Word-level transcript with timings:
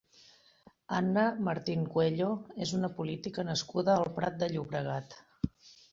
Anna 0.99 1.25
Martín 1.49 1.83
Cuello 1.97 2.29
és 2.67 2.73
una 2.79 2.91
política 3.01 3.45
nascuda 3.51 3.95
al 3.99 4.11
Prat 4.19 4.45
de 4.45 4.51
Llobregat. 4.55 5.19